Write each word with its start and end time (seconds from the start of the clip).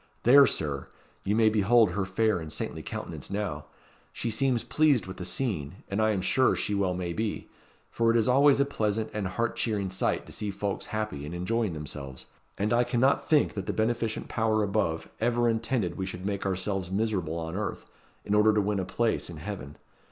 There, 0.23 0.47
Sir, 0.47 0.87
you 1.23 1.35
may 1.35 1.47
behold 1.49 1.91
her 1.91 2.05
fair 2.05 2.39
and 2.39 2.51
saintly 2.51 2.81
countenance 2.81 3.29
now. 3.29 3.65
She 4.11 4.31
seems 4.31 4.63
pleased 4.63 5.05
with 5.05 5.17
the 5.17 5.25
scene, 5.25 5.83
and 5.89 6.01
I 6.01 6.09
am 6.09 6.21
sure 6.21 6.55
she 6.55 6.73
well 6.73 6.95
may 6.95 7.13
be; 7.13 7.49
for 7.91 8.09
it 8.09 8.17
is 8.17 8.27
always 8.27 8.59
a 8.59 8.65
pleasant 8.65 9.11
and 9.13 9.27
a 9.27 9.29
heart 9.29 9.55
cheering 9.57 9.91
sight 9.91 10.25
to 10.25 10.31
see 10.31 10.49
folks 10.49 10.87
happy 10.87 11.23
and 11.23 11.35
enjoying 11.35 11.73
themselves; 11.73 12.25
and 12.57 12.73
I 12.73 12.83
cannot 12.83 13.29
think 13.29 13.53
that 13.53 13.67
the 13.67 13.73
beneficent 13.73 14.27
Power 14.27 14.63
above 14.63 15.07
ever 15.19 15.47
intended 15.47 15.97
we 15.99 16.07
should 16.07 16.25
make 16.25 16.47
ourselves 16.47 16.89
miserable 16.89 17.37
on 17.37 17.55
earth, 17.55 17.85
in 18.25 18.33
order 18.33 18.51
to 18.53 18.59
win 18.61 18.79
a 18.79 18.85
place 18.85 19.29
in 19.29 19.37
heaven. 19.37 19.77